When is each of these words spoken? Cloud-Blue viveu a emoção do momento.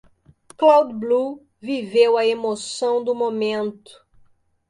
Cloud-Blue 0.57 1.45
viveu 1.61 2.17
a 2.17 2.25
emoção 2.25 3.03
do 3.03 3.13
momento. 3.13 4.03